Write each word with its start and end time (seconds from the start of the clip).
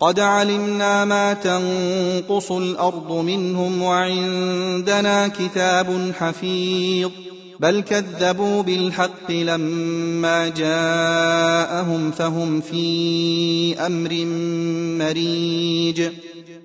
قد 0.00 0.20
علمنا 0.20 1.04
ما 1.04 1.32
تنقص 1.32 2.52
الأرض 2.52 3.12
منهم 3.12 3.82
وعندنا 3.82 5.28
كتاب 5.28 6.12
حفيظ 6.18 7.10
بل 7.60 7.80
كذبوا 7.80 8.62
بالحق 8.62 9.30
لما 9.30 10.48
جاءهم 10.48 12.10
فهم 12.10 12.60
في 12.60 13.86
أمر 13.86 14.24
مريج 15.04 16.08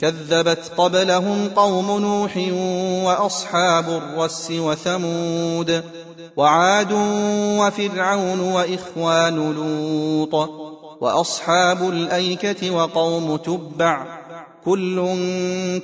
كذبت 0.00 0.72
قبلهم 0.76 1.48
قوم 1.56 2.00
نوح 2.00 2.36
وأصحاب 3.04 3.88
الرس 3.88 4.50
وثمود 4.50 5.82
وعاد 6.36 6.92
وفرعون 7.60 8.40
وإخوان 8.40 9.52
لوط 9.54 10.50
وأصحاب 11.00 11.88
الأيكة 11.88 12.70
وقوم 12.70 13.36
تبع 13.36 14.06
كل 14.64 14.96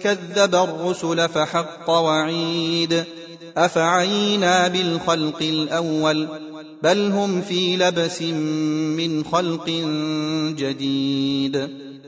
كذب 0.02 0.54
الرسل 0.54 1.28
فحق 1.28 1.90
وعيد 1.90 3.04
أفعينا 3.56 4.68
بالخلق 4.68 5.42
الأول 5.42 6.28
بل 6.82 7.10
هم 7.10 7.40
في 7.40 7.76
لبس 7.76 8.22
من 8.22 9.24
خلق 9.24 9.68
جديد 10.58 11.84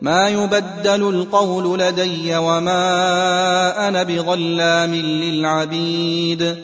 ما 0.00 0.28
يبدل 0.28 1.08
القول 1.08 1.78
لدي 1.78 2.36
وما 2.36 3.88
أنا 3.88 4.02
بظلام 4.02 4.94
للعبيد. 4.94 6.56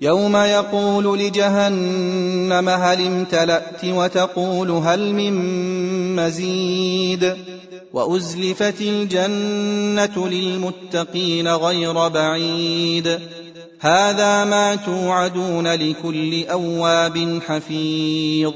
يوم 0.00 0.36
يقول 0.36 1.18
لجهنم 1.18 2.68
هل 2.68 3.06
امتلأت 3.06 3.84
وتقول 3.84 4.70
هل 4.70 5.14
من 5.14 5.36
مزيد. 6.16 7.34
وأزلفت 7.92 8.80
الجنة 8.80 10.28
للمتقين 10.28 11.48
غير 11.48 12.08
بعيد. 12.08 13.18
هذا 13.80 14.44
ما 14.44 14.74
توعدون 14.74 15.68
لكل 15.68 16.44
أواب 16.46 17.40
حفيظ. 17.46 18.52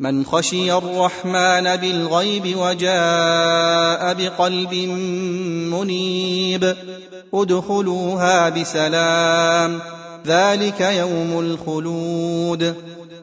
من 0.00 0.24
خشي 0.24 0.72
الرحمن 0.72 1.76
بالغيب 1.76 2.56
وجاء 2.58 4.14
بقلب 4.14 4.74
منيب 5.74 6.76
ادخلوها 7.34 8.48
بسلام 8.48 9.80
ذلك 10.26 10.80
يوم 10.80 11.38
الخلود. 11.40 12.74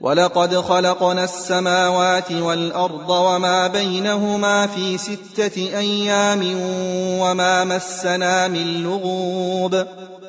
ولقد 0.00 0.56
خلقنا 0.56 1.24
السماوات 1.24 2.32
والأرض 2.32 3.10
وما 3.10 3.66
بينهما 3.66 4.66
في 4.66 4.98
ستة 4.98 5.56
أيام 5.56 6.52
وما 7.20 7.64
مسنا 7.64 8.48
من 8.48 8.82
لغوب. 8.82 9.86